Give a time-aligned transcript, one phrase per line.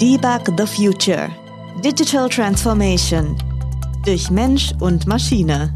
[0.00, 1.30] Debug the Future.
[1.82, 3.34] Digital Transformation.
[4.04, 5.72] Durch Mensch und Maschine.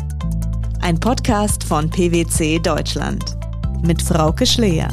[0.82, 3.24] Ein Podcast von PwC Deutschland.
[3.82, 4.88] Mit Frauke Schleer.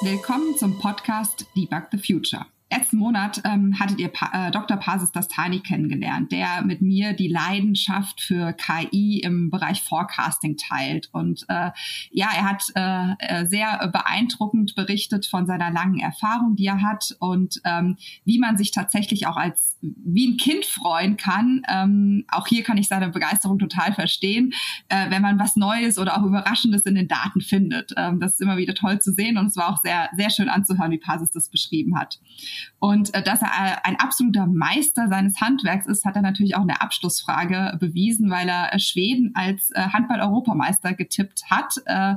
[0.00, 4.76] Willkommen zum Podcast Debug the Future letzten Monat ähm, hattet ihr pa äh, Dr.
[4.76, 11.08] Pasis Dastani kennengelernt, der mit mir die Leidenschaft für KI im Bereich Forecasting teilt.
[11.12, 11.70] Und äh,
[12.10, 17.16] ja, er hat äh, äh, sehr beeindruckend berichtet von seiner langen Erfahrung, die er hat
[17.20, 21.62] und ähm, wie man sich tatsächlich auch als wie ein Kind freuen kann.
[21.68, 24.52] Ähm, auch hier kann ich seine Begeisterung total verstehen,
[24.88, 27.92] äh, wenn man was Neues oder auch Überraschendes in den Daten findet.
[27.96, 30.48] Ähm, das ist immer wieder toll zu sehen und es war auch sehr, sehr schön
[30.48, 32.18] anzuhören, wie Pasis das beschrieben hat.
[32.78, 36.62] Und äh, dass er äh, ein absoluter Meister seines Handwerks ist, hat er natürlich auch
[36.62, 42.14] in der Abschlussfrage bewiesen, weil er äh, Schweden als äh, Handball-Europameister getippt hat, äh,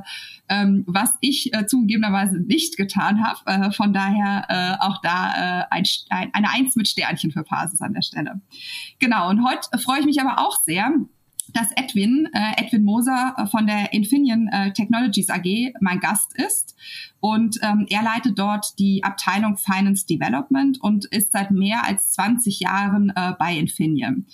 [0.48, 3.40] ähm, was ich äh, zugegebenerweise nicht getan habe.
[3.46, 7.80] Äh, von daher äh, auch da äh, ein, ein, eine Eins mit Sternchen für Pasis
[7.80, 8.40] an der Stelle.
[8.98, 10.92] Genau, und heute freue ich mich aber auch sehr,
[11.56, 16.76] dass Edwin, äh, Edwin Moser äh, von der Infineon äh, Technologies AG mein Gast ist.
[17.20, 22.60] Und ähm, er leitet dort die Abteilung Finance Development und ist seit mehr als 20
[22.60, 24.26] Jahren äh, bei Infineon.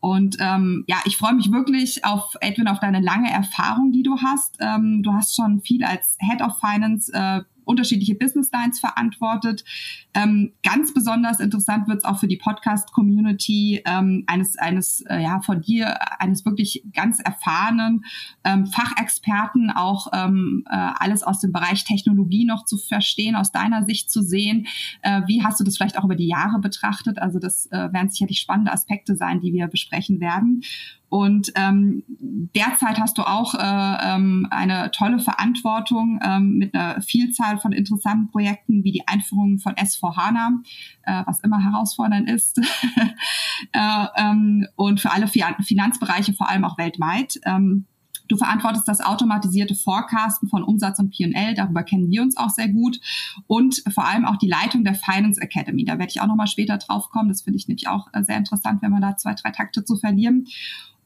[0.00, 4.16] Und ähm, ja, ich freue mich wirklich auf Edwin, auf deine lange Erfahrung, die du
[4.16, 4.56] hast.
[4.58, 9.64] Ähm, du hast schon viel als Head of Finance äh, unterschiedliche Business Lines verantwortet.
[10.12, 15.40] Ähm, ganz besonders interessant wird es auch für die Podcast-Community ähm, eines, eines äh, ja,
[15.40, 18.04] von dir, eines wirklich ganz erfahrenen
[18.44, 23.84] ähm, Fachexperten, auch ähm, äh, alles aus dem Bereich Technologie noch zu verstehen, aus deiner
[23.84, 24.66] Sicht zu sehen.
[25.02, 27.20] Äh, wie hast du das vielleicht auch über die Jahre betrachtet?
[27.20, 30.62] Also das äh, werden sicherlich spannende Aspekte sein, die wir besprechen werden.
[31.10, 37.58] Und ähm, derzeit hast du auch äh, ähm, eine tolle Verantwortung ähm, mit einer Vielzahl
[37.58, 40.60] von interessanten Projekten wie die Einführung von S4HANA,
[41.02, 42.58] äh, was immer herausfordernd ist,
[43.72, 47.40] äh, ähm, und für alle Finanzbereiche, vor allem auch weltweit.
[47.44, 47.86] Ähm,
[48.28, 52.68] Du verantwortest das automatisierte Forecasten von Umsatz und P&L, darüber kennen wir uns auch sehr
[52.68, 53.00] gut.
[53.48, 55.84] Und vor allem auch die Leitung der Finance Academy.
[55.84, 57.28] Da werde ich auch nochmal später drauf kommen.
[57.28, 59.96] Das finde ich nämlich auch äh, sehr interessant, wenn man da zwei, drei Takte zu
[59.96, 60.46] verlieren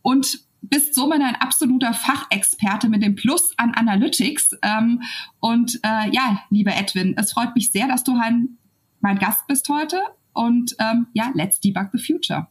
[0.05, 4.57] und bist somit ein absoluter Fachexperte mit dem Plus an Analytics.
[4.63, 5.03] Ähm,
[5.41, 8.59] und äh, ja, lieber Edwin, es freut mich sehr, dass du ein,
[9.01, 10.01] mein Gast bist heute.
[10.33, 12.49] Und ähm, ja, let's debug the future.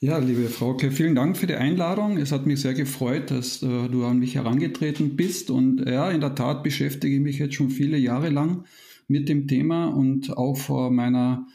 [0.00, 2.16] Ja, liebe Frauke, vielen Dank für die Einladung.
[2.16, 5.50] Es hat mich sehr gefreut, dass äh, du an mich herangetreten bist.
[5.50, 8.64] Und ja, in der Tat beschäftige ich mich jetzt schon viele Jahre lang
[9.06, 11.46] mit dem Thema und auch vor meiner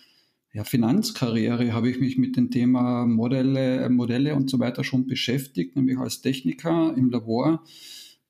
[0.58, 5.76] ja, Finanzkarriere habe ich mich mit dem Thema Modelle, Modelle und so weiter schon beschäftigt,
[5.76, 7.64] nämlich als Techniker im Labor.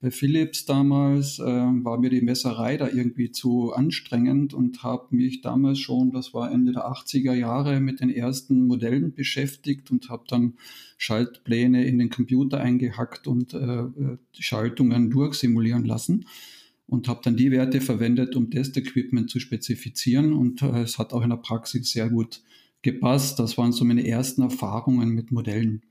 [0.01, 5.39] Bei Philips damals äh, war mir die Messerei da irgendwie zu anstrengend und habe mich
[5.39, 10.25] damals schon, das war Ende der 80er Jahre, mit den ersten Modellen beschäftigt und habe
[10.27, 10.55] dann
[10.97, 16.25] Schaltpläne in den Computer eingehackt und äh, äh Schaltungen durchsimulieren lassen
[16.87, 21.23] und habe dann die Werte verwendet, um Testequipment zu spezifizieren und äh, es hat auch
[21.23, 22.41] in der Praxis sehr gut
[22.81, 23.39] gepasst.
[23.39, 25.81] Das waren so meine ersten Erfahrungen mit Modellen.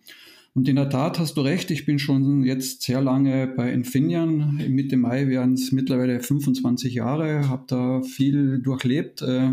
[0.54, 4.62] Und in der Tat hast du recht, ich bin schon jetzt sehr lange bei Infineon.
[4.70, 9.52] Mitte Mai wären es mittlerweile 25 Jahre, habe da viel durchlebt, äh,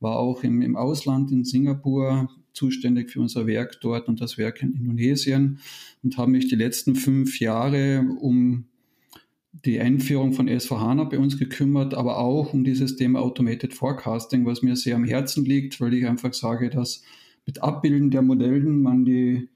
[0.00, 4.62] war auch im, im Ausland in Singapur zuständig für unser Werk dort und das Werk
[4.62, 5.60] in Indonesien
[6.02, 8.66] und habe mich die letzten fünf Jahre um
[9.64, 14.62] die Einführung von S4HANA bei uns gekümmert, aber auch um dieses Thema Automated Forecasting, was
[14.62, 17.02] mir sehr am Herzen liegt, weil ich einfach sage, dass
[17.46, 19.48] mit Abbilden der Modellen man die,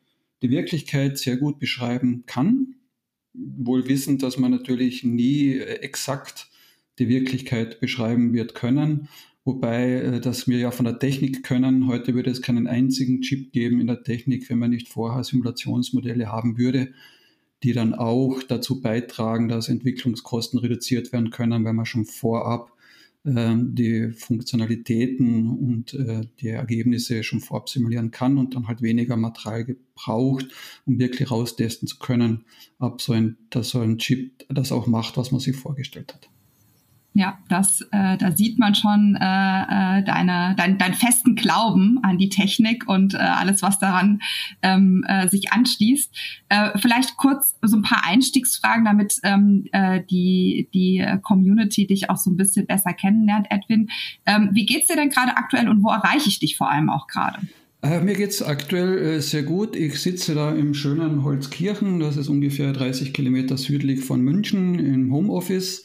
[0.42, 2.76] die Wirklichkeit sehr gut beschreiben kann.
[3.34, 6.48] Wohl wissend, dass man natürlich nie exakt
[6.98, 9.08] die Wirklichkeit beschreiben wird können.
[9.44, 13.52] Wobei, äh, dass wir ja von der Technik können, heute würde es keinen einzigen Chip
[13.52, 16.92] geben in der Technik, wenn man nicht vorher Simulationsmodelle haben würde
[17.62, 22.72] die dann auch dazu beitragen, dass Entwicklungskosten reduziert werden können, wenn man schon vorab
[23.24, 29.16] äh, die Funktionalitäten und äh, die Ergebnisse schon vorab simulieren kann und dann halt weniger
[29.16, 30.46] Material gebraucht,
[30.86, 32.44] um wirklich raustesten zu können,
[32.78, 36.30] ob so ein, dass so ein Chip das auch macht, was man sich vorgestellt hat.
[37.18, 42.16] Ja, das, äh, da sieht man schon äh, äh, deine, dein, deinen festen Glauben an
[42.16, 44.20] die Technik und äh, alles, was daran
[44.62, 46.16] ähm, äh, sich anschließt.
[46.48, 52.18] Äh, vielleicht kurz so ein paar Einstiegsfragen, damit ähm, äh, die, die Community dich auch
[52.18, 53.90] so ein bisschen besser kennenlernt, Edwin.
[54.24, 57.08] Ähm, wie geht's dir denn gerade aktuell und wo erreiche ich dich vor allem auch
[57.08, 57.40] gerade?
[57.82, 59.74] Äh, mir geht's aktuell äh, sehr gut.
[59.74, 65.12] Ich sitze da im schönen Holzkirchen, das ist ungefähr 30 Kilometer südlich von München im
[65.12, 65.84] Homeoffice.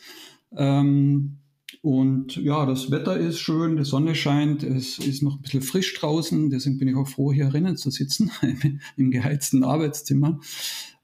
[0.58, 1.38] Ähm,
[1.82, 5.94] Und ja, das Wetter ist schön, die Sonne scheint, es ist noch ein bisschen frisch
[5.96, 8.32] draußen, deswegen bin ich auch froh, hier drinnen zu sitzen,
[8.98, 10.40] im geheizten Arbeitszimmer.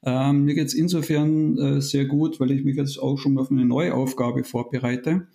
[0.02, 3.50] Ähm, mir geht es insofern äh, sehr gut, weil ich mich jetzt auch schon auf
[3.50, 5.26] eine neue Aufgabe vorbereite.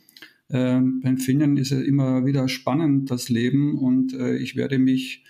[0.49, 5.23] Ähm, beim Finnen ist ja immer wieder spannend, das Leben, und äh, ich werde mich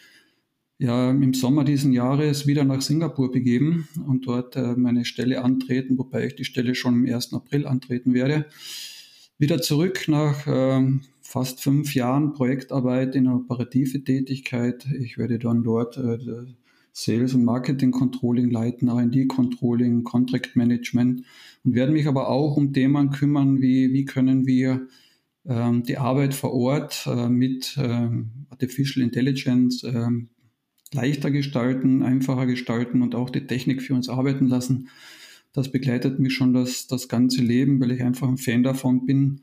[0.78, 5.98] ja im Sommer diesen Jahres wieder nach Singapur begeben und dort äh, meine Stelle antreten,
[5.98, 7.34] wobei ich die Stelle schon am 1.
[7.34, 8.46] April antreten werde.
[9.38, 10.86] Wieder zurück nach äh,
[11.22, 14.86] fast fünf Jahren Projektarbeit in operative Tätigkeit.
[15.00, 16.18] Ich werde dann dort äh,
[16.92, 21.24] Sales und Marketing Controlling leiten, R&D Controlling, Contract Management
[21.66, 24.88] und werde mich aber auch um Themen kümmern, wie, wie können wir
[25.46, 30.30] ähm, die Arbeit vor Ort äh, mit ähm, Artificial Intelligence ähm,
[30.94, 34.90] leichter gestalten, einfacher gestalten und auch die Technik für uns arbeiten lassen.
[35.54, 39.42] Das begleitet mich schon das, das ganze Leben, weil ich einfach ein Fan davon bin,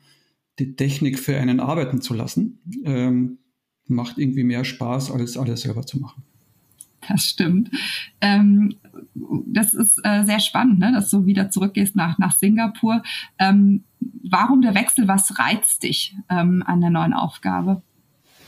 [0.59, 2.61] die Technik für einen arbeiten zu lassen.
[2.85, 3.39] Ähm,
[3.87, 6.23] macht irgendwie mehr Spaß, als alles selber zu machen.
[7.09, 7.71] Das stimmt.
[8.21, 8.77] Ähm,
[9.15, 13.03] das ist äh, sehr spannend, ne, dass du wieder zurückgehst nach, nach Singapur.
[13.39, 13.85] Ähm,
[14.23, 15.09] warum der Wechsel?
[15.09, 17.83] Was reizt dich ähm, an der neuen Aufgabe?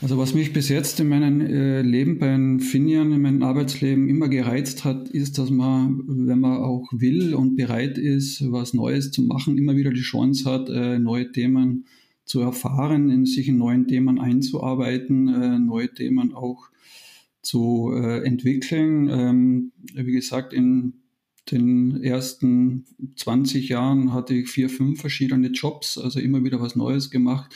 [0.05, 4.29] Also was mich bis jetzt in meinem äh, Leben bei Finian, in meinem Arbeitsleben immer
[4.29, 9.23] gereizt hat, ist, dass man, wenn man auch will und bereit ist, was Neues zu
[9.23, 11.87] machen, immer wieder die Chance hat, äh, neue Themen
[12.23, 16.69] zu erfahren, in sich in neuen Themen einzuarbeiten, äh, neue Themen auch
[17.41, 19.09] zu entwickeln.
[19.09, 20.93] Ähm, wie gesagt, in
[21.49, 22.85] den ersten
[23.15, 27.55] 20 Jahren hatte ich vier, fünf verschiedene Jobs, also immer wieder was Neues gemacht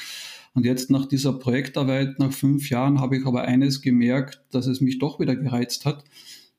[0.60, 4.82] und jetzt nach dieser Projektarbeit, nach fünf Jahren, habe ich aber eines gemerkt, dass es
[4.82, 6.04] mich doch wieder gereizt hat,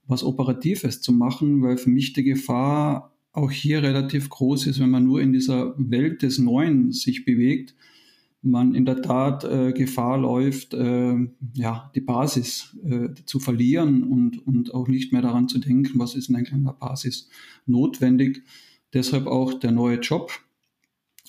[0.07, 4.89] was Operatives zu machen, weil für mich die Gefahr auch hier relativ groß ist, wenn
[4.89, 7.75] man nur in dieser Welt des Neuen sich bewegt,
[8.41, 11.17] man in der Tat äh, Gefahr läuft, äh,
[11.53, 16.15] ja, die Basis äh, zu verlieren und, und auch nicht mehr daran zu denken, was
[16.15, 17.29] ist in einer Basis
[17.67, 18.45] notwendig.
[18.95, 20.33] Deshalb auch der neue Job,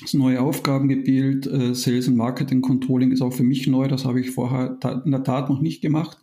[0.02, 3.88] das neue Aufgabengebiet, äh, Sales und Marketing Controlling ist auch für mich neu.
[3.88, 6.18] Das habe ich vorher in der Tat noch nicht gemacht.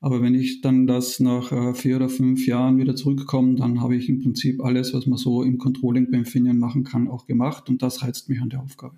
[0.00, 3.96] Aber wenn ich dann das nach äh, vier oder fünf Jahren wieder zurückkomme, dann habe
[3.96, 7.68] ich im Prinzip alles, was man so im Controlling beim Finian machen kann, auch gemacht.
[7.68, 8.94] Und das reizt mich an der Aufgabe.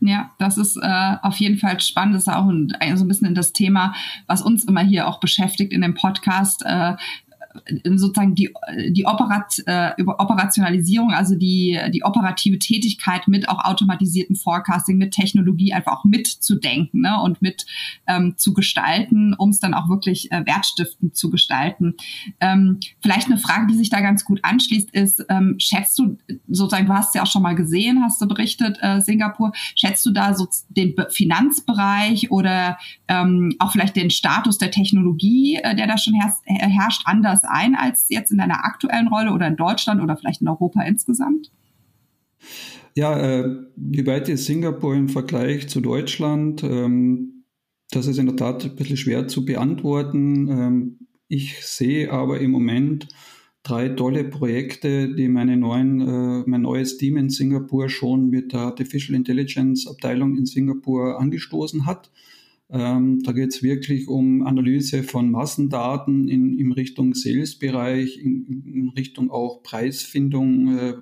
[0.00, 2.16] Ja, das ist äh, auf jeden Fall spannend.
[2.16, 3.94] Das ist auch ein, so ein bisschen das Thema,
[4.26, 6.62] was uns immer hier auch beschäftigt in dem Podcast.
[6.66, 6.96] Äh,
[7.96, 8.52] sozusagen die,
[8.90, 15.72] die Operat, äh, Operationalisierung, also die, die operative Tätigkeit mit auch automatisierten Forecasting, mit Technologie
[15.72, 17.66] einfach auch mitzudenken ne, und mit
[18.06, 21.94] ähm, zu gestalten, um es dann auch wirklich äh, wertstiftend zu gestalten.
[22.40, 26.18] Ähm, vielleicht eine Frage, die sich da ganz gut anschließt, ist, ähm, schätzt du
[26.48, 30.12] sozusagen, du hast ja auch schon mal gesehen, hast du berichtet, äh, Singapur, schätzt du
[30.12, 32.78] da so den Finanzbereich oder
[33.08, 37.74] ähm, auch vielleicht den Status der Technologie, äh, der da schon herrscht, herrscht, anders ein
[37.74, 41.50] als jetzt in deiner aktuellen Rolle oder in Deutschland oder vielleicht in Europa insgesamt?
[42.94, 46.62] Ja, äh, wie weit ist Singapur im Vergleich zu Deutschland?
[46.62, 47.44] Ähm,
[47.90, 50.48] das ist in der Tat ein bisschen schwer zu beantworten.
[50.48, 50.98] Ähm,
[51.28, 53.08] ich sehe aber im Moment
[53.62, 58.60] drei tolle Projekte, die meine neuen, äh, mein neues Team in Singapur schon mit der
[58.60, 62.10] Artificial Intelligence Abteilung in Singapur angestoßen hat.
[62.68, 68.88] Ähm, da geht es wirklich um Analyse von Massendaten in, in Richtung Sales-Bereich, in, in,
[68.90, 70.94] Richtung auch Preisfindung äh,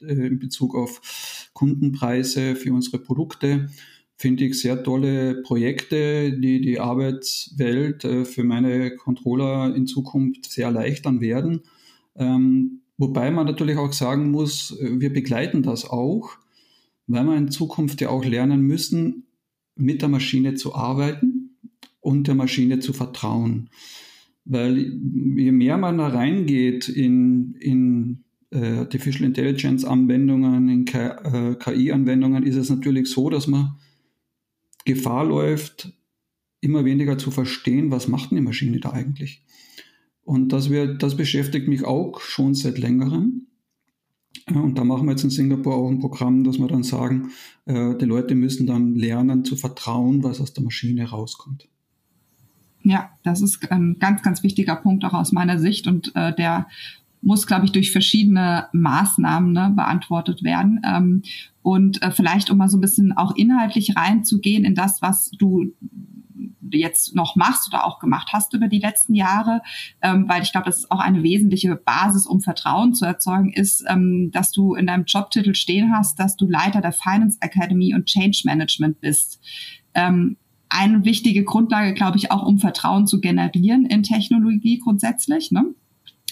[0.00, 3.68] äh, in Bezug auf Kundenpreise für unsere Produkte.
[4.16, 10.66] Finde ich sehr tolle Projekte, die die Arbeitswelt äh, für meine Controller in Zukunft sehr
[10.66, 11.60] erleichtern werden.
[12.14, 16.30] Ähm, wobei man natürlich auch sagen muss, äh, wir begleiten das auch,
[17.06, 19.25] weil wir in Zukunft ja auch lernen müssen,
[19.76, 21.56] mit der Maschine zu arbeiten
[22.00, 23.70] und der Maschine zu vertrauen.
[24.44, 32.48] Weil je mehr man da reingeht in, in äh, Artificial Intelligence Anwendungen, in KI-Anwendungen, äh,
[32.48, 33.76] ist es natürlich so, dass man
[34.84, 35.92] Gefahr läuft,
[36.60, 39.42] immer weniger zu verstehen, was macht eine Maschine da eigentlich.
[40.22, 43.46] Und das, wird, das beschäftigt mich auch schon seit längerem.
[44.54, 47.30] Und da machen wir jetzt in Singapur auch ein Programm, dass wir dann sagen,
[47.64, 51.68] äh, die Leute müssen dann lernen zu vertrauen, was aus der Maschine rauskommt.
[52.84, 56.68] Ja, das ist ein ganz, ganz wichtiger Punkt auch aus meiner Sicht und äh, der
[57.20, 60.80] muss, glaube ich, durch verschiedene Maßnahmen ne, beantwortet werden.
[60.86, 61.22] Ähm,
[61.62, 65.72] und äh, vielleicht, um mal so ein bisschen auch inhaltlich reinzugehen in das, was du
[66.72, 69.62] jetzt noch machst oder auch gemacht hast über die letzten Jahre,
[70.02, 73.84] ähm, weil ich glaube, das ist auch eine wesentliche Basis, um Vertrauen zu erzeugen, ist,
[73.88, 78.06] ähm, dass du in deinem Jobtitel stehen hast, dass du Leiter der Finance Academy und
[78.06, 79.40] Change Management bist.
[79.94, 80.36] Ähm,
[80.68, 85.50] eine wichtige Grundlage, glaube ich, auch um Vertrauen zu generieren in Technologie grundsätzlich.
[85.50, 85.74] Ne?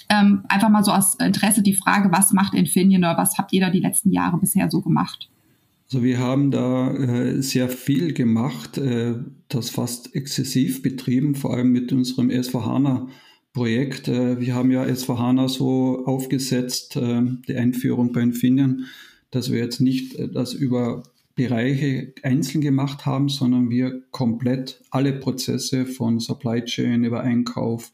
[0.08, 3.60] Ähm, einfach mal so aus Interesse die Frage, was macht Infineon oder was habt ihr
[3.60, 5.30] da die letzten Jahre bisher so gemacht?
[5.86, 9.14] Also wir haben da äh, sehr viel gemacht, äh,
[9.48, 13.08] das fast exzessiv betrieben, vor allem mit unserem S4HANA
[13.52, 14.08] Projekt.
[14.08, 18.86] Äh, wir haben ja S4HANA so aufgesetzt, äh, die Einführung bei Infineon,
[19.30, 21.02] dass wir jetzt nicht äh, das über
[21.36, 27.92] Bereiche einzeln gemacht haben, sondern wir komplett alle Prozesse von Supply Chain über Einkauf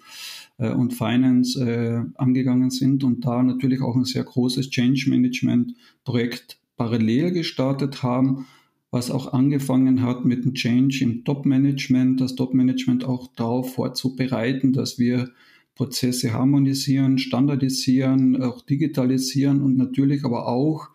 [0.58, 6.59] äh, und Finance angegangen sind und da natürlich auch ein sehr großes Change Management Projekt
[6.80, 8.46] parallel gestartet haben,
[8.90, 14.98] was auch angefangen hat mit dem Change im Top-Management, das Top-Management auch darauf vorzubereiten, dass
[14.98, 15.28] wir
[15.74, 20.88] Prozesse harmonisieren, standardisieren, auch digitalisieren und natürlich aber auch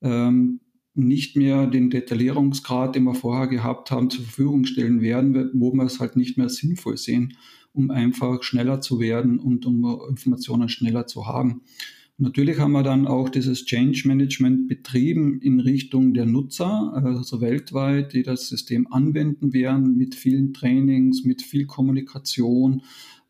[0.00, 0.60] ähm,
[0.94, 5.82] nicht mehr den Detaillierungsgrad, den wir vorher gehabt haben, zur Verfügung stellen werden, wo wir
[5.82, 7.36] es halt nicht mehr sinnvoll sehen,
[7.72, 11.62] um einfach schneller zu werden und um Informationen schneller zu haben.
[12.18, 18.12] Natürlich haben wir dann auch dieses Change Management betrieben in Richtung der Nutzer, also weltweit,
[18.12, 22.82] die das System anwenden werden, mit vielen Trainings, mit viel Kommunikation,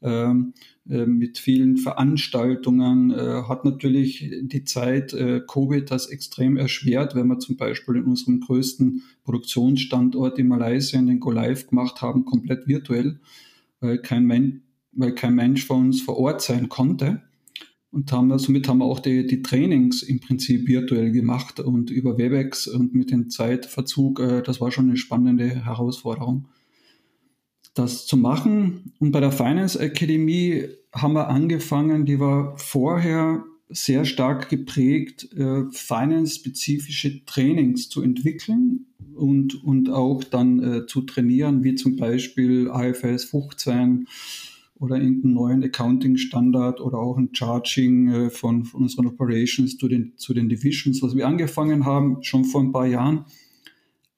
[0.02, 0.52] ähm,
[0.88, 7.26] äh, mit vielen Veranstaltungen, äh, hat natürlich die Zeit äh, Covid das extrem erschwert, wenn
[7.26, 12.68] wir zum Beispiel in unserem größten Produktionsstandort in Malaysia den Go Live gemacht haben, komplett
[12.68, 13.18] virtuell,
[13.80, 17.22] weil kein Mensch von uns vor Ort sein konnte.
[17.96, 22.18] Und haben, somit haben wir auch die, die Trainings im Prinzip virtuell gemacht und über
[22.18, 26.46] Webex und mit dem Zeitverzug, das war schon eine spannende Herausforderung
[27.76, 28.92] das zu machen.
[28.98, 35.64] Und bei der Finance Academy haben wir angefangen, die war vorher sehr stark geprägt, äh,
[35.70, 43.24] finance-spezifische Trainings zu entwickeln und, und auch dann äh, zu trainieren, wie zum Beispiel IFS
[43.24, 44.06] 15
[44.78, 50.12] oder irgendeinen neuen Accounting-Standard oder auch ein Charging äh, von, von unseren Operations zu den,
[50.16, 53.24] zu den Divisions, was wir angefangen haben, schon vor ein paar Jahren,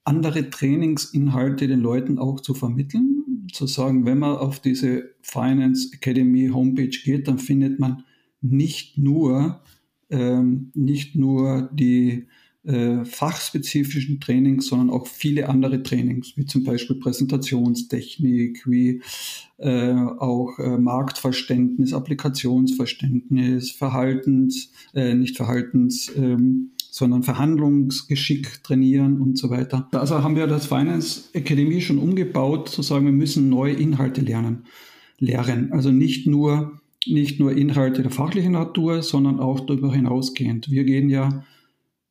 [0.05, 3.47] andere Trainingsinhalte den Leuten auch zu vermitteln.
[3.53, 8.05] Zu sagen, wenn man auf diese Finance Academy Homepage geht, dann findet man
[8.41, 9.61] nicht nur,
[10.11, 12.27] ähm, nicht nur die
[12.69, 19.01] äh, fachspezifischen Trainings, sondern auch viele andere Trainings, wie zum Beispiel Präsentationstechnik, wie
[19.57, 29.49] äh, auch äh, Marktverständnis, Applikationsverständnis, Verhaltens, äh, nicht Verhaltens, ähm, sondern Verhandlungsgeschick trainieren und so
[29.49, 29.89] weiter.
[29.93, 34.65] Also haben wir das Finance Academy schon umgebaut, zu sagen, wir müssen neue Inhalte lernen,
[35.19, 35.73] lehren.
[35.73, 40.71] Also nicht nur, nicht nur Inhalte der fachlichen Natur, sondern auch darüber hinausgehend.
[40.71, 41.45] Wir gehen ja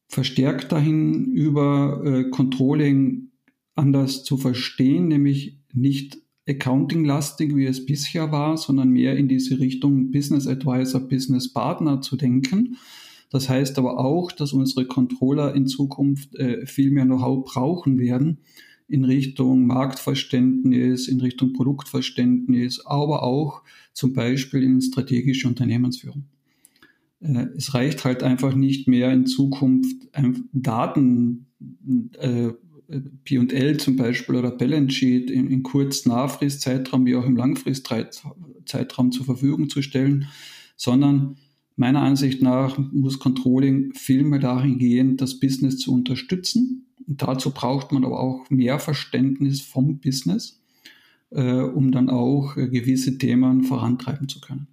[0.08, 3.32] verstärkt dahin, über äh, Controlling
[3.76, 10.12] anders zu verstehen, nämlich nicht accounting-lastig, wie es bisher war, sondern mehr in diese Richtung
[10.12, 12.78] Business Advisor, Business Partner zu denken
[13.30, 18.40] das heißt aber auch, dass unsere Controller in Zukunft äh, viel mehr Know-how brauchen werden
[18.88, 26.26] in Richtung Marktverständnis, in Richtung Produktverständnis, aber auch zum Beispiel in strategische Unternehmensführung.
[27.20, 30.08] Äh, es reicht halt einfach nicht mehr in Zukunft
[30.54, 31.48] Daten,
[32.20, 32.50] äh,
[33.26, 39.26] P&L zum Beispiel oder Balance Sheet in, in kurz Nahfristzeitraum wie auch im Langfristzeitraum zur
[39.26, 40.28] Verfügung zu stellen,
[40.78, 41.36] sondern
[41.80, 46.88] Meiner Ansicht nach muss Controlling viel mehr darin gehen, das Business zu unterstützen.
[47.08, 50.60] Und dazu braucht man aber auch mehr Verständnis vom Business,
[51.30, 54.68] äh, um dann auch äh, gewisse Themen vorantreiben zu können.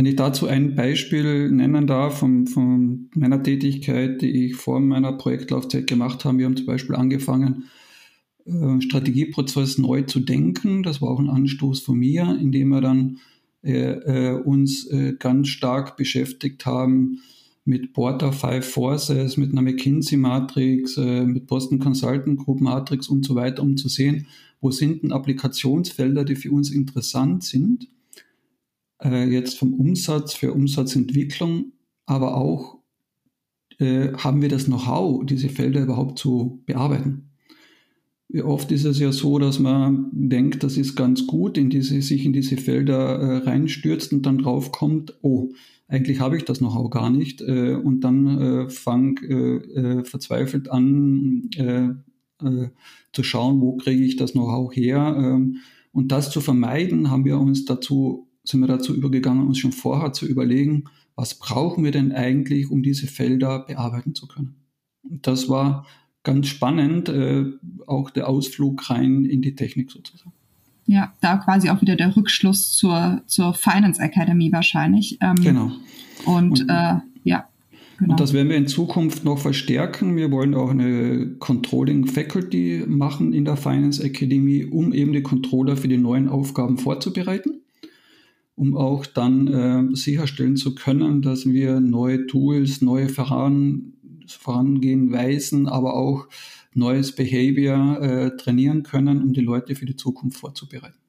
[0.00, 5.12] Wenn ich dazu ein Beispiel nennen darf von, von meiner Tätigkeit, die ich vor meiner
[5.12, 7.64] Projektlaufzeit gemacht habe, wir haben zum Beispiel angefangen,
[8.46, 10.82] äh, Strategieprozess neu zu denken.
[10.82, 13.18] Das war auch ein Anstoß von mir, indem wir dann
[13.62, 17.18] äh, äh, uns äh, ganz stark beschäftigt haben
[17.66, 23.34] mit Porter Five Forces, mit einer McKinsey-Matrix, äh, mit Boston Consultant Group Matrix und so
[23.34, 24.28] weiter, um zu sehen,
[24.62, 27.86] wo sind denn Applikationsfelder, die für uns interessant sind,
[29.02, 31.72] äh, jetzt vom Umsatz für Umsatzentwicklung,
[32.06, 32.78] aber auch
[33.78, 37.30] äh, haben wir das Know-how, diese Felder überhaupt zu bearbeiten.
[38.44, 42.24] Oft ist es ja so, dass man denkt, das ist ganz gut, in diese, sich
[42.24, 45.48] in diese Felder äh, reinstürzt und dann draufkommt, oh,
[45.88, 47.40] eigentlich habe ich das auch gar nicht.
[47.40, 51.88] Äh, und dann äh, fang äh, äh, verzweifelt an, äh,
[53.12, 55.16] zu schauen, wo kriege ich das Know-how her.
[55.18, 55.56] Ähm,
[55.92, 60.12] und das zu vermeiden, haben wir uns dazu, sind wir dazu übergegangen, uns schon vorher
[60.12, 64.56] zu überlegen, was brauchen wir denn eigentlich, um diese Felder bearbeiten zu können.
[65.02, 65.86] Das war
[66.22, 67.44] ganz spannend, äh,
[67.86, 70.32] auch der Ausflug rein in die Technik sozusagen.
[70.86, 75.18] Ja, da quasi auch wieder der Rückschluss zur, zur Finance Academy wahrscheinlich.
[75.20, 75.70] Ähm, genau.
[76.24, 77.48] Und, und äh, ja.
[77.98, 78.12] Genau.
[78.12, 80.16] Und das werden wir in Zukunft noch verstärken.
[80.16, 85.76] Wir wollen auch eine Controlling Faculty machen in der Finance Academy, um eben die Controller
[85.76, 87.60] für die neuen Aufgaben vorzubereiten,
[88.60, 93.94] um auch dann äh, sicherstellen zu können, dass wir neue Tools, neue Voran,
[94.26, 96.28] Vorangehen weisen, aber auch
[96.74, 100.99] neues Behavior äh, trainieren können, um die Leute für die Zukunft vorzubereiten.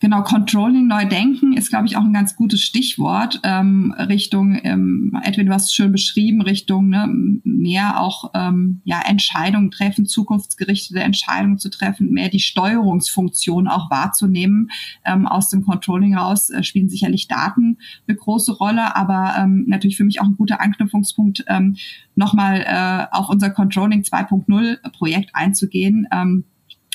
[0.00, 5.14] Genau, Controlling neu denken ist, glaube ich, auch ein ganz gutes Stichwort ähm, Richtung, ähm,
[5.22, 7.06] Edwin, du hast es schön beschrieben, Richtung ne,
[7.44, 14.70] mehr auch ähm, ja, Entscheidungen treffen, zukunftsgerichtete Entscheidungen zu treffen, mehr die Steuerungsfunktion auch wahrzunehmen.
[15.04, 17.76] Ähm, aus dem Controlling raus äh, spielen sicherlich Daten
[18.08, 21.76] eine große Rolle, aber ähm, natürlich für mich auch ein guter Anknüpfungspunkt, ähm,
[22.14, 26.08] nochmal äh, auf unser Controlling 2.0 Projekt einzugehen.
[26.10, 26.44] Ähm,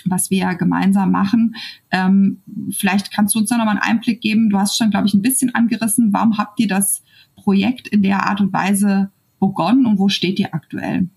[0.09, 1.55] was wir gemeinsam machen.
[1.91, 4.50] Ähm, vielleicht kannst du uns da nochmal einen Einblick geben.
[4.50, 6.13] Du hast schon, glaube ich, ein bisschen angerissen.
[6.13, 7.03] Warum habt ihr das
[7.35, 11.09] Projekt in der Art und Weise begonnen und wo steht ihr aktuell?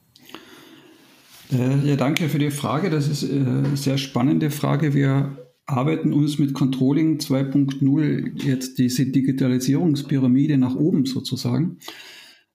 [1.53, 2.91] Äh, ja, danke für die Frage.
[2.91, 4.95] Das ist äh, eine sehr spannende Frage.
[4.95, 11.79] Wir arbeiten uns mit Controlling 2.0 jetzt diese Digitalisierungspyramide nach oben sozusagen.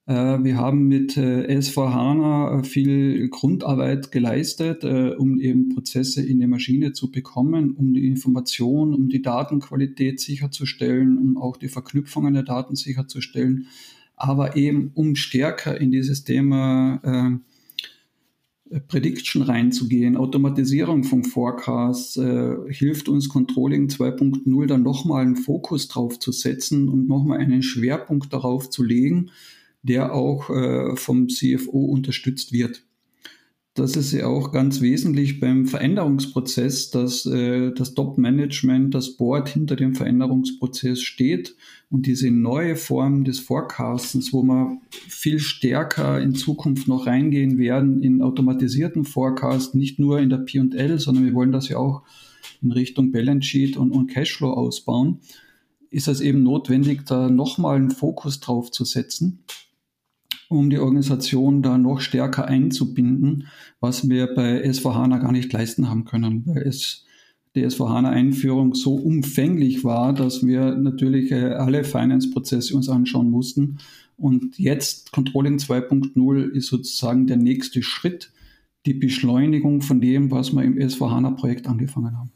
[0.06, 6.46] Äh, wir haben mit äh, S4HANA äh, viel Grundarbeit geleistet, um eben Prozesse in die
[6.46, 12.42] Maschine zu bekommen, um die Information, um die Datenqualität sicherzustellen, um auch die Verknüpfungen der
[12.42, 13.66] Daten sicherzustellen,
[14.16, 17.40] aber eben um stärker in dieses Thema
[18.88, 22.20] Prediction reinzugehen, Automatisierung von Forecasts,
[22.68, 28.32] hilft uns Controlling 2.0 dann nochmal einen Fokus drauf zu setzen und nochmal einen Schwerpunkt
[28.32, 29.30] darauf zu legen,
[29.84, 32.82] der auch äh, vom CFO unterstützt wird.
[33.74, 39.74] Das ist ja auch ganz wesentlich beim Veränderungsprozess, dass äh, das Top-Management, das Board hinter
[39.74, 41.56] dem Veränderungsprozess steht
[41.90, 48.00] und diese neue Form des Forecastens, wo wir viel stärker in Zukunft noch reingehen werden
[48.00, 52.04] in automatisierten Forecast, nicht nur in der P&L, sondern wir wollen das ja auch
[52.62, 55.18] in Richtung Balance Sheet und, und Cashflow ausbauen,
[55.90, 59.40] ist es eben notwendig, da nochmal einen Fokus drauf zu setzen
[60.54, 63.48] um die Organisation da noch stärker einzubinden,
[63.80, 67.04] was wir bei S4HANA gar nicht leisten haben können, weil es
[67.54, 73.78] die S4HANA-Einführung so umfänglich war, dass wir natürlich äh, alle Finance-Prozesse uns anschauen mussten.
[74.16, 78.32] Und jetzt Controlling 2.0 ist sozusagen der nächste Schritt,
[78.86, 82.33] die Beschleunigung von dem, was wir im S4HANA-Projekt angefangen haben.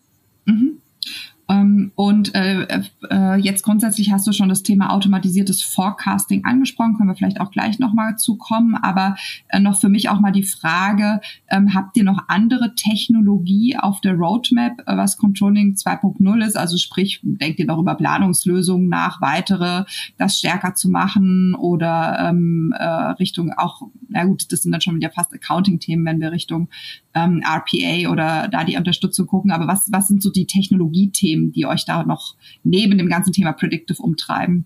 [1.49, 7.09] Ähm, und äh, äh, jetzt grundsätzlich hast du schon das Thema automatisiertes Forecasting angesprochen, können
[7.09, 8.75] wir vielleicht auch gleich nochmal zukommen.
[8.75, 9.17] Aber
[9.49, 14.01] äh, noch für mich auch mal die Frage, ähm, habt ihr noch andere Technologie auf
[14.01, 16.57] der Roadmap, äh, was Controlling 2.0 ist?
[16.57, 19.85] Also sprich, denkt ihr noch über Planungslösungen nach, weitere,
[20.19, 24.97] das stärker zu machen oder ähm, äh, Richtung auch, na gut, das sind dann schon
[24.97, 26.69] wieder fast Accounting-Themen, wenn wir Richtung
[27.15, 29.51] ähm, RPA oder da die Unterstützung gucken.
[29.51, 33.53] Aber was, was sind so die Technologiethemen, die euch da noch neben dem ganzen Thema
[33.53, 34.65] Predictive umtreiben?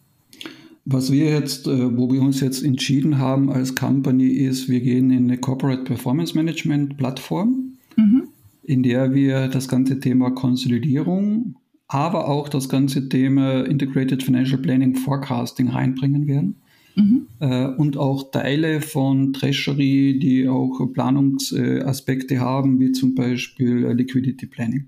[0.85, 5.11] Was wir jetzt, äh, wo wir uns jetzt entschieden haben als Company, ist, wir gehen
[5.11, 8.24] in eine Corporate Performance Management Plattform, mhm.
[8.64, 11.54] in der wir das ganze Thema Konsolidierung,
[11.87, 16.56] aber auch das ganze Thema Integrated Financial Planning Forecasting reinbringen werden.
[16.96, 17.26] Mhm.
[17.38, 24.46] Äh, und auch Teile von Treasury, die auch Planungsaspekte haben, wie zum Beispiel äh, Liquidity
[24.46, 24.87] Planning.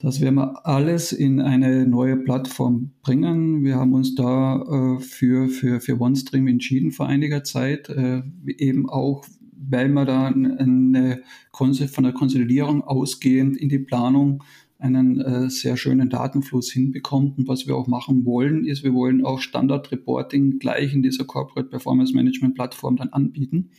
[0.00, 3.62] Das werden wir alles in eine neue Plattform bringen.
[3.64, 7.90] Wir haben uns da äh, für, für, für OneStream entschieden vor einiger Zeit,
[8.46, 14.42] eben auch, weil wir da eine, von der Konsolidierung ausgehend in die Planung
[14.80, 17.38] einen äh, sehr schönen Datenfluss hinbekommt.
[17.38, 21.24] Und was wir auch machen wollen, ist, wir wollen auch Standard Reporting gleich in dieser
[21.24, 23.70] Corporate Performance Management Plattform dann anbieten,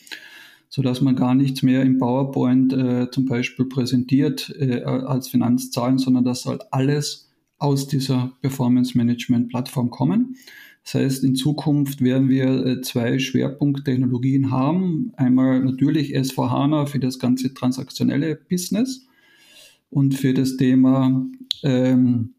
[0.72, 5.98] so dass man gar nichts mehr im PowerPoint äh, zum Beispiel präsentiert äh, als Finanzzahlen,
[5.98, 10.38] sondern das soll alles aus dieser Performance Management Plattform kommen.
[10.86, 15.12] Das heißt, in Zukunft werden wir äh, zwei Schwerpunkttechnologien haben.
[15.18, 19.06] Einmal natürlich S4HANA für das ganze transaktionelle Business
[19.90, 21.28] und für das Thema
[21.64, 22.34] ähm,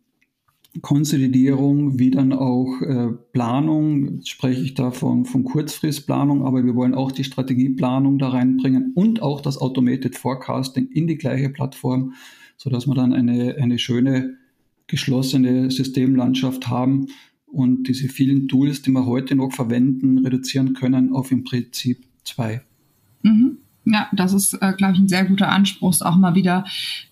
[0.81, 6.75] Konsolidierung wie dann auch äh, Planung, Jetzt spreche ich da von, von Kurzfristplanung, aber wir
[6.75, 12.15] wollen auch die Strategieplanung da reinbringen und auch das Automated Forecasting in die gleiche Plattform,
[12.57, 14.39] sodass wir dann eine, eine schöne
[14.87, 17.09] geschlossene Systemlandschaft haben
[17.47, 22.63] und diese vielen Tools, die wir heute noch verwenden, reduzieren können auf im Prinzip zwei.
[23.23, 23.59] Mhm.
[23.85, 26.65] Ja, das ist, äh, glaube ich, ein sehr guter Anspruch, auch mal wieder.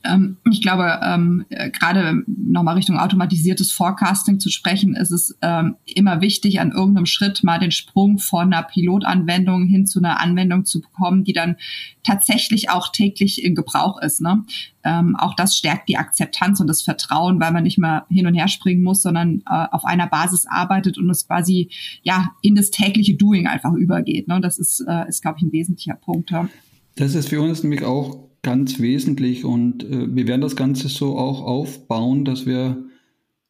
[0.05, 5.77] Ähm, ich glaube, ähm, äh, gerade nochmal Richtung automatisiertes Forecasting zu sprechen, ist es ähm,
[5.85, 10.65] immer wichtig, an irgendeinem Schritt mal den Sprung von einer Pilotanwendung hin zu einer Anwendung
[10.65, 11.57] zu bekommen, die dann
[12.03, 14.21] tatsächlich auch täglich in Gebrauch ist.
[14.21, 14.45] Ne?
[14.85, 18.35] Ähm, auch das stärkt die Akzeptanz und das Vertrauen, weil man nicht mehr hin und
[18.35, 21.71] her springen muss, sondern äh, auf einer Basis arbeitet und es quasi
[22.03, 24.29] ja in das tägliche Doing einfach übergeht.
[24.29, 24.41] Ne?
[24.41, 26.31] Das ist, äh, ist glaube ich, ein wesentlicher Punkt.
[26.31, 26.49] Ja.
[26.97, 31.17] Das ist für uns nämlich auch ganz wesentlich und äh, wir werden das Ganze so
[31.17, 32.85] auch aufbauen, dass wir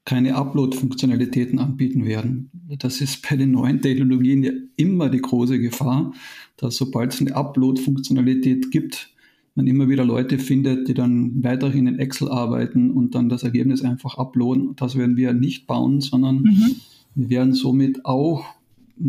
[0.05, 2.51] keine Upload-Funktionalitäten anbieten werden.
[2.79, 6.13] Das ist bei den neuen Technologien ja immer die große Gefahr,
[6.57, 9.11] dass sobald es eine Upload-Funktionalität gibt,
[9.55, 13.83] man immer wieder Leute findet, die dann weiterhin in Excel arbeiten und dann das Ergebnis
[13.83, 14.75] einfach uploaden.
[14.77, 16.77] Das werden wir nicht bauen, sondern mhm.
[17.15, 18.45] wir werden somit auch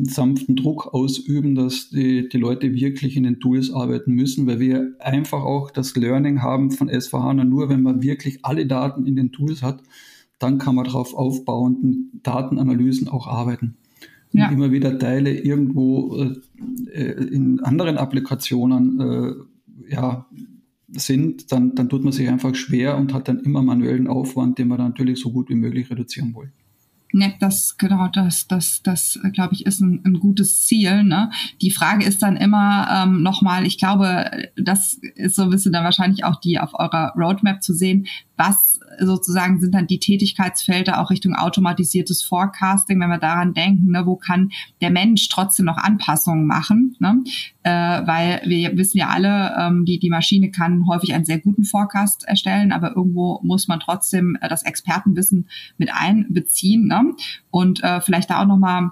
[0.04, 4.94] sanften Druck ausüben, dass die, die Leute wirklich in den Tools arbeiten müssen, weil wir
[5.00, 7.34] einfach auch das Learning haben von SVH.
[7.34, 9.84] Nur wenn man wirklich alle Daten in den Tools hat,
[10.40, 13.76] dann kann man darauf aufbauenden Datenanalysen auch arbeiten.
[14.32, 14.48] Ja.
[14.48, 16.16] Und immer wieder Teile irgendwo
[16.94, 20.26] äh, in anderen Applikationen äh, ja,
[20.88, 24.70] sind, dann, dann tut man sich einfach schwer und hat dann immer manuellen Aufwand, den
[24.70, 26.52] man dann natürlich so gut wie möglich reduzieren will.
[27.14, 31.04] Ne, das genau, das, das, das, glaube ich, ist ein, ein gutes Ziel.
[31.04, 31.30] Ne?
[31.62, 35.84] Die Frage ist dann immer ähm, nochmal, ich glaube, das ist so ein bisschen dann
[35.84, 41.10] wahrscheinlich auch die auf eurer Roadmap zu sehen, was sozusagen sind dann die Tätigkeitsfelder auch
[41.10, 46.46] Richtung automatisiertes Forecasting, wenn wir daran denken, ne, wo kann der Mensch trotzdem noch Anpassungen
[46.46, 47.24] machen, ne?
[47.64, 51.64] Äh, weil wir wissen ja alle, ähm, die, die Maschine kann häufig einen sehr guten
[51.64, 55.48] Forecast erstellen, aber irgendwo muss man trotzdem äh, das Expertenwissen
[55.78, 57.14] mit einbeziehen ne?
[57.52, 58.92] und äh, vielleicht da auch nochmal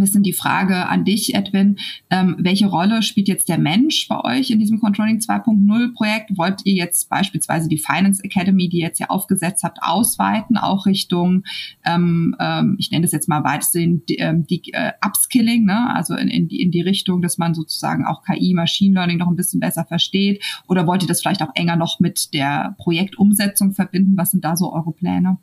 [0.00, 1.76] bisschen die Frage an dich, Edwin.
[2.10, 6.36] Ähm, welche Rolle spielt jetzt der Mensch bei euch in diesem Controlling 2.0 Projekt?
[6.36, 10.86] Wollt ihr jetzt beispielsweise die Finance Academy, die ihr jetzt ja aufgesetzt habt, ausweiten, auch
[10.86, 11.44] Richtung,
[11.84, 15.94] ähm, ähm, ich nenne das jetzt mal weitestgehend die, ähm, die äh, Upskilling, ne?
[15.94, 19.28] also in, in, die, in die Richtung, dass man sozusagen auch KI, Machine Learning noch
[19.28, 20.42] ein bisschen besser versteht?
[20.68, 24.16] Oder wollt ihr das vielleicht auch enger noch mit der Projektumsetzung verbinden?
[24.16, 25.38] Was sind da so eure Pläne?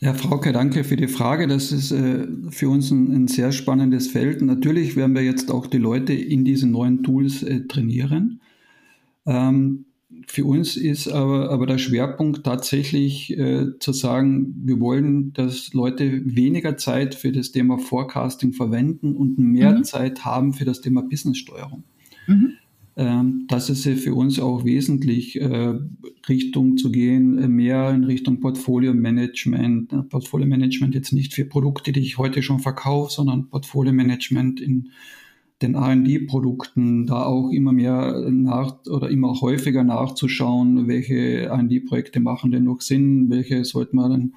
[0.00, 1.46] Ja, Frauke, danke für die Frage.
[1.46, 4.42] Das ist äh, für uns ein, ein, sehr spannendes Feld.
[4.42, 8.40] Natürlich werden wir jetzt auch die Leute in diesen neuen Tools äh, trainieren.
[9.24, 9.86] Ähm,
[10.26, 16.22] für uns ist aber, aber der Schwerpunkt tatsächlich äh, zu sagen, wir wollen, dass Leute
[16.24, 19.84] weniger Zeit für das Thema Forecasting verwenden und mehr mhm.
[19.84, 21.84] Zeit haben für das Thema Businesssteuerung.
[22.26, 22.52] Mhm.
[22.96, 25.74] Ähm, das ist für uns auch wesentlich, äh,
[26.28, 29.92] Richtung zu gehen, äh, mehr in Richtung Portfolio Management.
[29.92, 34.60] Äh, Portfolio Management jetzt nicht für Produkte, die ich heute schon verkaufe, sondern Portfolio Management
[34.60, 34.90] in
[35.62, 42.64] den R&D-Produkten, da auch immer mehr nach oder immer häufiger nachzuschauen, welche R&D-Projekte machen denn
[42.64, 44.32] noch Sinn, welche sollte man dann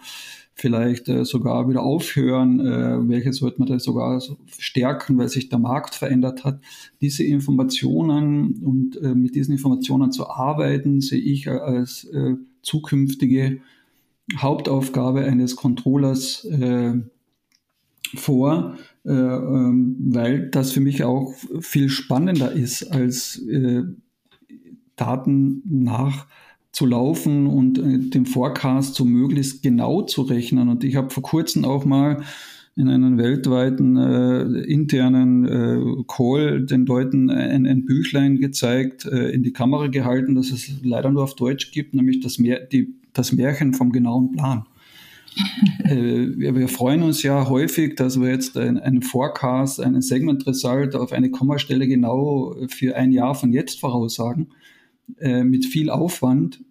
[0.60, 4.22] vielleicht äh, sogar wieder aufhören, äh, welche sollte man da sogar
[4.58, 6.60] stärken, weil sich der Markt verändert hat.
[7.02, 13.62] Diese Informationen und äh, mit diesen Informationen zu arbeiten, sehe ich als äh, zukünftige
[14.38, 16.94] Hauptaufgabe eines Controllers äh,
[18.16, 23.42] vor, äh, ähm, weil das für mich auch viel spannender ist als
[24.96, 26.28] Daten nach
[26.72, 30.70] zu laufen und äh, den Forecast so möglichst genau zu rechnen.
[30.70, 32.24] Und ich habe vor kurzem auch mal
[32.76, 39.44] in einem weltweiten äh, internen äh, Call den Leuten ein, ein Büchlein gezeigt, äh, in
[39.44, 43.34] die Kamera gehalten, das es leider nur auf Deutsch gibt, nämlich das, Meer, die, das
[43.34, 44.64] Märchen vom genauen Plan.
[45.84, 50.96] äh, wir, wir, freuen uns ja häufig, dass wir jetzt einen Forecast, einen Segment Result
[50.96, 54.48] auf eine Kommastelle genau für ein Jahr von jetzt voraussagen.
[55.18, 56.62] Äh, mit viel Aufwand,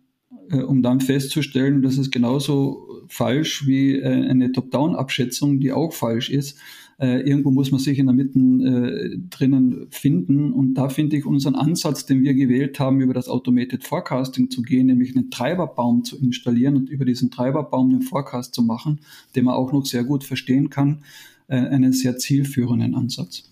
[0.51, 6.31] äh, um dann festzustellen, dass es genauso falsch wie äh, eine Top-Down-Abschätzung, die auch falsch
[6.31, 6.59] ist.
[6.99, 10.53] Äh, irgendwo muss man sich in der Mitte drinnen finden.
[10.53, 14.63] Und da finde ich unseren Ansatz, den wir gewählt haben, über das Automated Forecasting zu
[14.63, 19.01] gehen, nämlich einen Treiberbaum zu installieren und über diesen Treiberbaum den Forecast zu machen,
[19.37, 21.03] den man auch noch sehr gut verstehen kann,
[21.47, 23.45] einen sehr zielführenden Ansatz.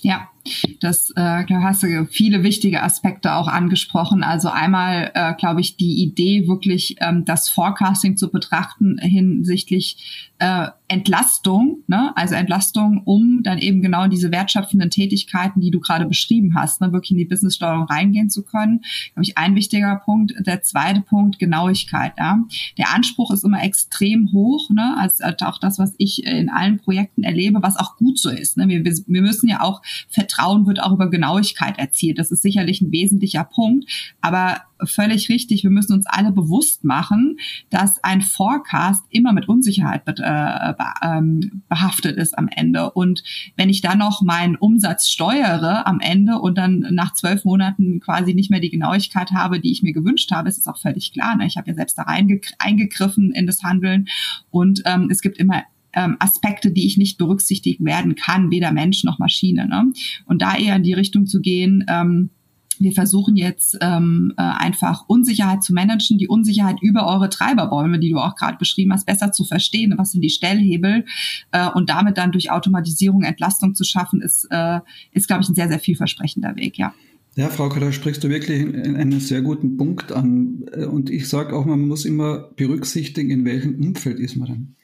[0.00, 0.30] Ja,
[0.80, 4.22] Das, äh, da hast du viele wichtige Aspekte auch angesprochen.
[4.22, 10.68] Also einmal, äh, glaube ich, die Idee wirklich, ähm, das Forecasting zu betrachten hinsichtlich äh,
[10.88, 12.12] Entlastung, ne?
[12.16, 16.92] also Entlastung, um dann eben genau diese wertschöpfenden Tätigkeiten, die du gerade beschrieben hast, ne?
[16.92, 18.82] wirklich in die Businesssteuerung reingehen zu können.
[19.14, 20.34] Glaube ich, ein wichtiger Punkt.
[20.46, 22.12] Der zweite Punkt, Genauigkeit.
[22.18, 22.38] Ja?
[22.76, 24.96] Der Anspruch ist immer extrem hoch, ne?
[24.98, 28.58] also auch das, was ich in allen Projekten erlebe, was auch gut so ist.
[28.58, 28.68] Ne?
[28.68, 29.80] Wir, wir müssen ja auch,
[30.10, 30.33] Vertrauen
[30.66, 32.18] wird auch über Genauigkeit erzielt.
[32.18, 37.38] Das ist sicherlich ein wesentlicher Punkt, aber völlig richtig, wir müssen uns alle bewusst machen,
[37.70, 42.90] dass ein Forecast immer mit Unsicherheit äh, ähm, behaftet ist am Ende.
[42.90, 43.22] Und
[43.56, 48.34] wenn ich dann noch meinen Umsatz steuere am Ende und dann nach zwölf Monaten quasi
[48.34, 51.36] nicht mehr die Genauigkeit habe, die ich mir gewünscht habe, ist es auch völlig klar.
[51.36, 51.46] Ne?
[51.46, 54.08] Ich habe ja selbst da eingegriffen in das Handeln
[54.50, 55.62] und ähm, es gibt immer
[55.94, 59.66] ähm, Aspekte, die ich nicht berücksichtigen werden kann, weder Mensch noch Maschine.
[59.68, 59.92] Ne?
[60.26, 62.30] Und da eher in die Richtung zu gehen, ähm,
[62.78, 68.10] wir versuchen jetzt ähm, äh, einfach Unsicherheit zu managen, die Unsicherheit über eure Treiberbäume, die
[68.10, 69.94] du auch gerade beschrieben hast, besser zu verstehen.
[69.96, 71.04] Was sind die Stellhebel
[71.52, 74.80] äh, und damit dann durch Automatisierung Entlastung zu schaffen, ist, äh,
[75.12, 76.94] ist glaube ich, ein sehr, sehr vielversprechender Weg, ja.
[77.36, 80.66] Ja, Frau da sprichst du wirklich einen sehr guten Punkt an.
[80.88, 84.76] Und ich sage auch, man muss immer berücksichtigen, in welchem Umfeld ist man denn.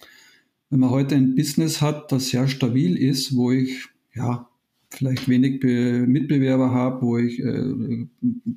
[0.71, 4.49] Wenn man heute ein Business hat, das sehr stabil ist, wo ich ja
[4.89, 8.07] vielleicht wenig Be Mitbewerber habe, wo ich äh,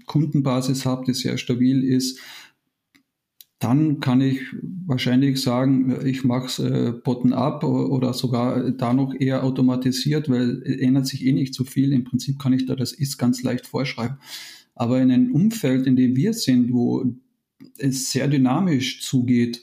[0.05, 2.19] Kundenbasis habe, die sehr stabil ist,
[3.57, 4.41] dann kann ich
[4.85, 11.07] wahrscheinlich sagen, ich mache es äh, bottom-up oder sogar da noch eher automatisiert, weil ändert
[11.07, 11.93] sich eh nicht so viel.
[11.93, 14.17] Im Prinzip kann ich da das ist ganz leicht vorschreiben.
[14.75, 17.05] Aber in einem Umfeld, in dem wir sind, wo
[17.77, 19.61] es sehr dynamisch zugeht,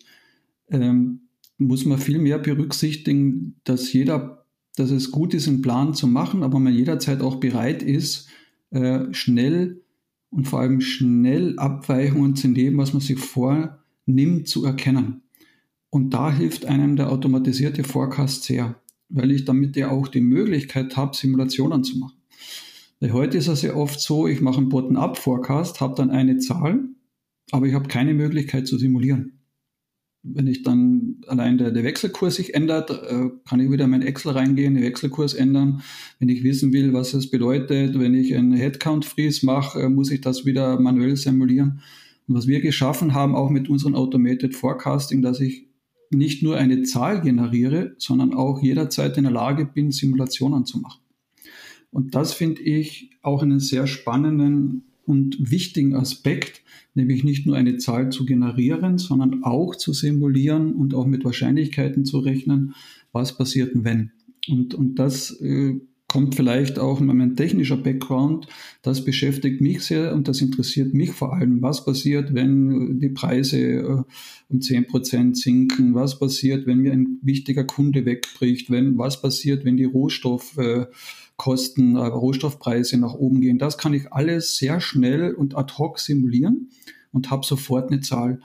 [0.69, 1.29] ähm,
[1.61, 4.41] muss man viel mehr berücksichtigen, dass jeder
[4.77, 8.29] dass es gut ist, einen Plan zu machen, aber man jederzeit auch bereit ist,
[8.71, 9.83] äh, schnell
[10.31, 15.23] und vor allem schnell Abweichungen zu dem, was man sich vornimmt, zu erkennen.
[15.91, 20.97] Und da hilft einem der automatisierte Forecast sehr, weil ich damit ja auch die Möglichkeit
[20.97, 22.19] habe, Simulationen zu machen.
[23.01, 26.85] Weil heute ist es ja oft so, ich mache einen Bottom-up-Forecast, habe dann eine Zahl,
[27.51, 29.40] aber ich habe keine Möglichkeit zu simulieren
[30.23, 34.03] wenn ich dann allein der, der Wechselkurs sich ändert, äh, kann ich wieder in mein
[34.03, 35.83] Excel reingehen, den Wechselkurs ändern.
[36.19, 40.21] Wenn ich wissen will, was es bedeutet, wenn ich einen Headcount-Freeze mache, äh, muss ich
[40.21, 41.81] das wieder manuell simulieren.
[42.29, 45.67] Und was wir geschaffen haben, auch mit unserem Automated Forecasting, dass ich
[46.11, 51.01] nicht nur eine Zahl generiere, sondern auch jederzeit in der Lage bin, Simulationen zu machen.
[51.93, 56.63] Und das finde ich auch einen sehr spannenden und wichtigen Aspekt,
[56.95, 62.05] nämlich nicht nur eine Zahl zu generieren, sondern auch zu simulieren und auch mit Wahrscheinlichkeiten
[62.05, 62.75] zu rechnen,
[63.13, 64.13] was passiert, wenn.
[64.49, 68.49] Und, und das äh, kommt vielleicht auch in meinem technischer Background.
[68.83, 71.63] Das beschäftigt mich sehr und das interessiert mich vor allem.
[71.63, 74.03] Was passiert, wenn die Preise äh,
[74.49, 75.95] um zehn Prozent sinken?
[75.95, 78.71] Was passiert, wenn mir ein wichtiger Kunde wegbricht?
[78.71, 80.87] Wenn, was passiert, wenn die Rohstoffe äh,
[81.41, 83.59] Kosten, äh, Rohstoffpreise nach oben gehen.
[83.59, 86.69] Das kann ich alles sehr schnell und ad hoc simulieren
[87.13, 88.41] und habe sofort eine Zahl.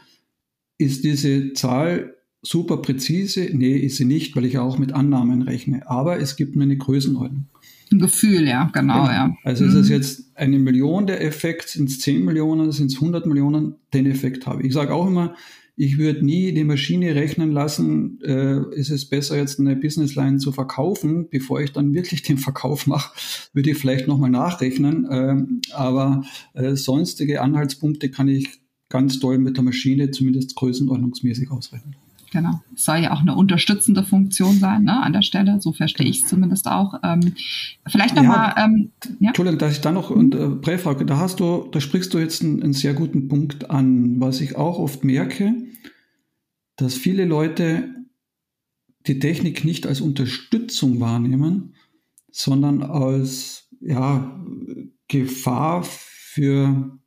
[0.78, 3.50] Ist diese Zahl super präzise?
[3.52, 5.90] Nee, ist sie nicht, weil ich auch mit Annahmen rechne.
[5.90, 7.48] Aber es gibt mir eine Größenordnung.
[7.92, 9.12] Ein Gefühl, ja, genau, genau.
[9.12, 9.36] ja.
[9.44, 9.72] Also mhm.
[9.72, 13.76] ist es jetzt eine Million der Effekt, sind es 10 Millionen, sind es 100 Millionen,
[13.94, 14.70] den Effekt habe ich.
[14.70, 15.36] Ich sage auch immer,
[15.78, 20.52] ich würde nie die Maschine rechnen lassen, äh, ist es besser jetzt eine Businessline zu
[20.52, 23.14] verkaufen, bevor ich dann wirklich den Verkauf mache,
[23.54, 25.08] würde ich vielleicht nochmal nachrechnen.
[25.12, 31.96] Ähm, aber äh, sonstige Anhaltspunkte kann ich ganz doll mit der Maschine zumindest größenordnungsmäßig ausrechnen.
[32.32, 32.62] Genau.
[32.76, 35.62] Es soll ja auch eine unterstützende Funktion sein, ne, an der Stelle.
[35.62, 36.96] So verstehe ich es zumindest auch.
[37.04, 37.34] Ähm,
[37.88, 38.54] vielleicht nochmal.
[38.58, 39.30] Ja, ähm, ja?
[39.30, 42.44] Entschuldigung, dass ich da noch und äh, Präfrage, da hast du, da sprichst du jetzt
[42.44, 45.54] einen, einen sehr guten Punkt an, was ich auch oft merke,
[46.76, 47.90] dass viele Leute
[49.08, 51.76] die Technik nicht als Unterstützung wahrnehmen,
[52.32, 54.44] sondern als ja,
[55.08, 56.98] Gefahr für,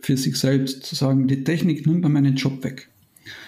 [0.00, 2.90] für sich selbst, zu sagen, die Technik nimmt mir meinen Job weg.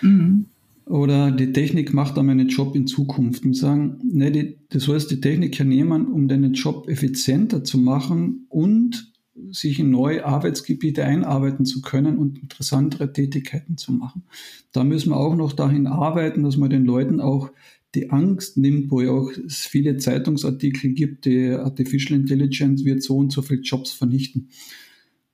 [0.03, 0.47] Mhm
[0.91, 3.45] oder die Technik macht dann meinen Job in Zukunft.
[3.45, 7.79] Und sagen, ne, die, du sollst die Technik ja nehmen, um deinen Job effizienter zu
[7.79, 9.13] machen und
[9.53, 14.25] sich in neue Arbeitsgebiete einarbeiten zu können und interessantere Tätigkeiten zu machen.
[14.73, 17.51] Da müssen wir auch noch dahin arbeiten, dass man den Leuten auch
[17.95, 23.17] die Angst nimmt, wo ja auch es viele Zeitungsartikel gibt, die Artificial Intelligence wird so
[23.17, 24.49] und so viele Jobs vernichten.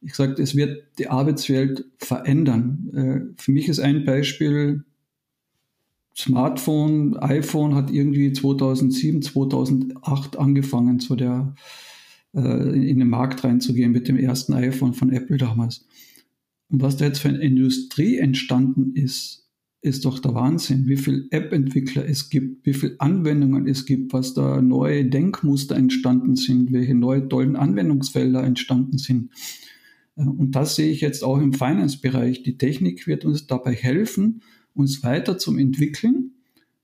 [0.03, 2.91] Ich sage, es wird die Arbeitswelt verändern.
[2.95, 4.85] Äh, für mich ist ein Beispiel
[6.17, 11.55] Smartphone, iPhone hat irgendwie 2007, 2008 angefangen, so der
[12.35, 15.87] äh, in den Markt reinzugehen mit dem ersten iPhone von Apple damals.
[16.69, 19.47] Und was da jetzt für eine Industrie entstanden ist,
[19.83, 24.35] ist doch der Wahnsinn, wie viele App-Entwickler es gibt, wie viele Anwendungen es gibt, was
[24.35, 29.31] da neue Denkmuster entstanden sind, welche neue tollen Anwendungsfelder entstanden sind.
[30.17, 32.43] Äh, und das sehe ich jetzt auch im Finance-Bereich.
[32.43, 34.41] Die Technik wird uns dabei helfen,
[34.77, 36.33] uns weiter zum Entwickeln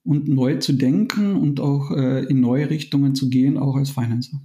[0.05, 4.41] und neu zu denken und auch äh, in neue Richtungen zu gehen, auch als Financer.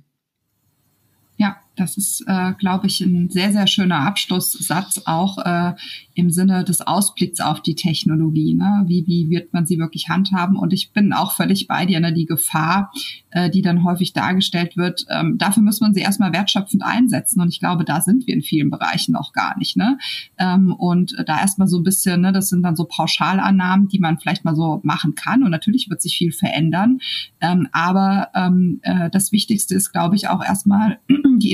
[1.77, 5.73] Das ist, äh, glaube ich, ein sehr, sehr schöner Abschlusssatz auch äh,
[6.15, 8.55] im Sinne des Ausblicks auf die Technologie.
[8.55, 8.83] Ne?
[8.87, 10.55] Wie, wie wird man sie wirklich handhaben?
[10.55, 12.11] Und ich bin auch völlig bei dir, ne?
[12.11, 12.91] die Gefahr,
[13.29, 17.39] äh, die dann häufig dargestellt wird, ähm, dafür muss man sie erstmal wertschöpfend einsetzen.
[17.39, 19.77] Und ich glaube, da sind wir in vielen Bereichen noch gar nicht.
[19.77, 19.99] Ne?
[20.39, 24.17] Ähm, und da erstmal so ein bisschen, ne, das sind dann so Pauschalannahmen, die man
[24.17, 25.43] vielleicht mal so machen kann.
[25.43, 26.97] Und natürlich wird sich viel verändern.
[27.41, 30.99] Ähm, aber ähm, äh, das Wichtigste ist, glaube ich, auch erstmal
[31.37, 31.51] die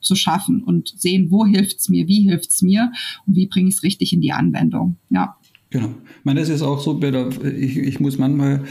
[0.00, 2.92] zu schaffen und sehen, wo hilft's mir, wie hilft's mir
[3.26, 4.96] und wie bringe ich es richtig in die Anwendung.
[5.10, 5.36] Ja.
[5.70, 5.88] Genau.
[6.18, 8.64] Ich meine, das ist auch so, ich, ich muss manchmal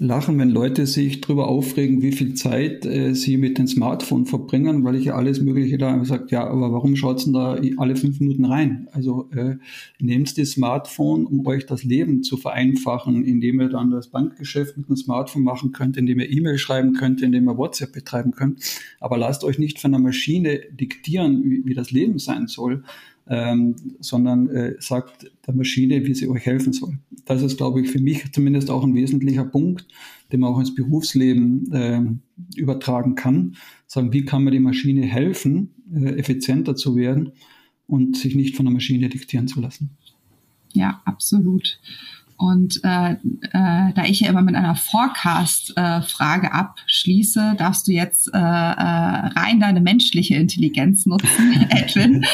[0.00, 4.84] lachen, wenn Leute sich darüber aufregen, wie viel Zeit äh, sie mit dem Smartphone verbringen,
[4.84, 8.20] weil ich ja alles Mögliche da sage, ja, aber warum schaut denn da alle fünf
[8.20, 8.86] Minuten rein?
[8.92, 9.56] Also äh,
[9.98, 14.88] nehmt das Smartphone, um euch das Leben zu vereinfachen, indem ihr dann das Bankgeschäft mit
[14.88, 18.62] dem Smartphone machen könnt, indem ihr E-Mail schreiben könnt, indem ihr WhatsApp betreiben könnt.
[19.00, 22.84] Aber lasst euch nicht von einer Maschine diktieren, wie, wie das Leben sein soll,
[23.28, 26.98] ähm, sondern äh, sagt der Maschine, wie sie euch helfen soll.
[27.24, 29.86] Das ist, glaube ich, für mich zumindest auch ein wesentlicher Punkt,
[30.32, 32.02] den man auch ins Berufsleben äh,
[32.56, 33.56] übertragen kann.
[33.86, 37.32] Sagen, wie kann man die Maschine helfen, äh, effizienter zu werden
[37.88, 39.90] und sich nicht von der Maschine diktieren zu lassen.
[40.74, 41.80] Ja, absolut.
[42.38, 48.28] Und äh, äh, da ich ja immer mit einer Forecast-Frage äh, abschließe, darfst du jetzt
[48.32, 52.24] äh, äh, rein deine menschliche Intelligenz nutzen, Edwin.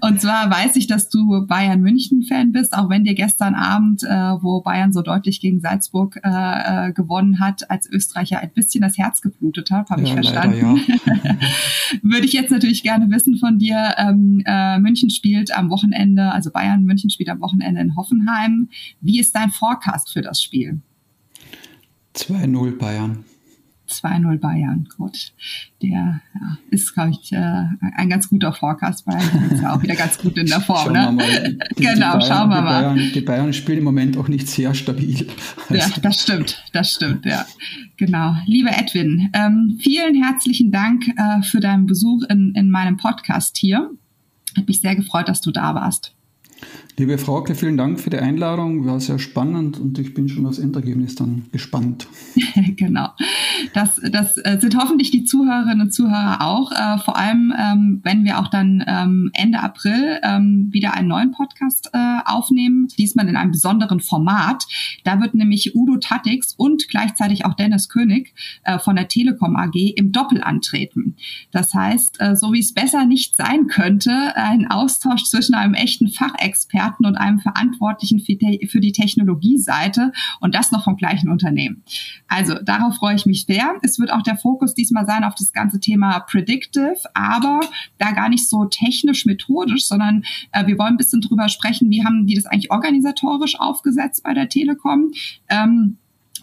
[0.00, 4.08] Und zwar weiß ich, dass du Bayern München-Fan bist, auch wenn dir gestern Abend, äh,
[4.08, 8.98] wo Bayern so deutlich gegen Salzburg äh, äh, gewonnen hat, als Österreicher ein bisschen das
[8.98, 10.80] Herz geblutet hat, habe ja, ich verstanden.
[11.06, 11.36] Leider, ja.
[12.02, 13.94] Würde ich jetzt natürlich gerne wissen von dir.
[13.96, 18.68] Ähm, äh, München spielt am Wochenende, also Bayern München spielt am Wochenende in Hoffenheim.
[19.00, 20.80] Wie ist dein Forecast für das Spiel?
[22.14, 23.24] 2-0 Bayern.
[23.92, 24.88] 2-0 Bayern.
[24.96, 25.32] Gut.
[25.82, 27.64] Der ja, ist, glaube ich, äh,
[27.96, 29.04] ein ganz guter Forecast.
[29.04, 30.94] Bayern ist ja auch wieder ganz gut in der Form.
[30.94, 31.22] Schauen ne?
[31.22, 31.58] mal.
[31.76, 32.82] Die, genau, die Bayern, schauen wir mal.
[32.82, 35.26] Bayern, die Bayern spielen im Moment auch nicht sehr stabil.
[35.68, 35.74] Also.
[35.74, 36.64] Ja, das stimmt.
[36.72, 37.46] Das stimmt, ja.
[37.96, 38.34] Genau.
[38.46, 43.90] Lieber Edwin, ähm, vielen herzlichen Dank äh, für deinen Besuch in, in meinem Podcast hier.
[44.56, 46.14] Hat mich sehr gefreut, dass du da warst.
[46.98, 48.86] Liebe Frauke, vielen Dank für die Einladung.
[48.86, 52.06] War sehr spannend und ich bin schon aufs Endergebnis dann gespannt.
[52.76, 53.08] genau.
[53.74, 56.72] Das, das äh, sind hoffentlich die Zuhörerinnen und Zuhörer auch.
[56.72, 61.32] Äh, vor allem, ähm, wenn wir auch dann ähm, Ende April ähm, wieder einen neuen
[61.32, 64.64] Podcast äh, aufnehmen, diesmal in einem besonderen Format.
[65.04, 69.74] Da wird nämlich Udo Tattix und gleichzeitig auch Dennis König äh, von der Telekom AG
[69.96, 71.16] im Doppel antreten.
[71.50, 76.08] Das heißt, äh, so wie es besser nicht sein könnte, ein Austausch zwischen einem echten
[76.08, 81.82] Fachexperten Experten und einem Verantwortlichen für die Technologieseite und das noch vom gleichen Unternehmen.
[82.28, 83.74] Also darauf freue ich mich sehr.
[83.82, 87.60] Es wird auch der Fokus diesmal sein auf das ganze Thema Predictive, aber
[87.98, 92.26] da gar nicht so technisch-methodisch, sondern äh, wir wollen ein bisschen drüber sprechen, wie haben
[92.26, 95.12] die das eigentlich organisatorisch aufgesetzt bei der Telekom.
[95.48, 95.98] Ähm,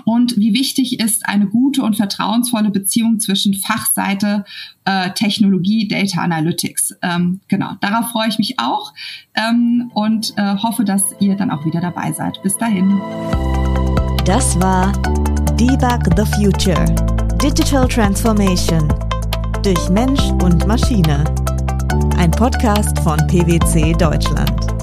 [0.05, 4.45] und wie wichtig ist eine gute und vertrauensvolle Beziehung zwischen Fachseite
[4.85, 6.95] äh, Technologie, Data Analytics.
[7.01, 8.93] Ähm, genau, darauf freue ich mich auch
[9.35, 12.41] ähm, und äh, hoffe, dass ihr dann auch wieder dabei seid.
[12.43, 13.01] Bis dahin.
[14.25, 14.93] Das war
[15.59, 16.85] Debug the Future.
[17.35, 18.87] Digital Transformation
[19.61, 21.25] durch Mensch und Maschine.
[22.17, 24.78] Ein Podcast von PwC Deutschland.